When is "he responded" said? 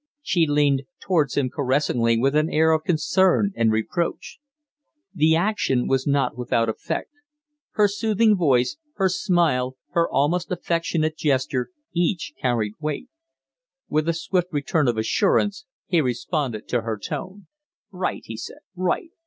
15.85-16.67